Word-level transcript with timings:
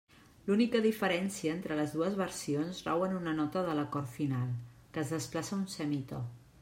L'única 0.45 0.79
diferència 0.85 1.51
entre 1.57 1.77
les 1.79 1.93
dues 1.97 2.17
versions 2.21 2.79
rau 2.87 3.05
en 3.09 3.13
una 3.21 3.35
nota 3.41 3.65
de 3.71 3.77
l'acord 3.81 4.13
final, 4.17 4.51
que 4.97 5.05
es 5.07 5.13
desplaça 5.17 5.59
un 5.63 5.69
semitò. 5.77 6.25